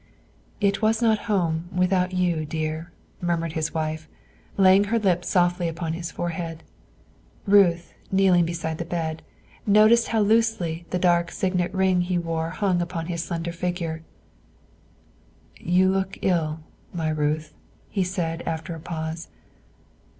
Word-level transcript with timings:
"It 0.59 0.81
was 0.81 0.99
not 0.99 1.19
home 1.29 1.69
without 1.71 2.11
you, 2.11 2.43
dear," 2.43 2.91
murmured 3.21 3.53
his 3.53 3.71
wife, 3.71 4.07
laying 4.57 4.85
her 4.85 4.97
lips 4.97 5.29
softly 5.29 5.67
upon 5.67 5.93
his 5.93 6.09
forehead. 6.09 6.63
Ruth, 7.45 7.93
kneeling 8.11 8.43
beside 8.43 8.79
the 8.79 8.83
bed, 8.85 9.21
noticed 9.67 10.07
how 10.07 10.21
loosely 10.21 10.87
the 10.89 10.97
dark 10.97 11.29
signet 11.29 11.71
ring 11.71 12.01
he 12.01 12.17
wore 12.17 12.49
hung 12.49 12.81
upon 12.81 13.05
his 13.13 13.23
slender 13.23 13.51
finger. 13.51 14.01
"You 15.59 15.91
look 15.91 16.17
ill, 16.23 16.61
my 16.91 17.09
Ruth," 17.09 17.53
he 17.87 18.03
said, 18.03 18.41
after 18.47 18.73
a 18.73 18.79
pause. 18.79 19.29